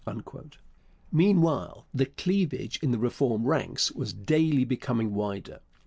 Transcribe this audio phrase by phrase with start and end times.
[1.11, 5.59] Meanwhile the cleavage in the Reform ranks was daily becoming wider.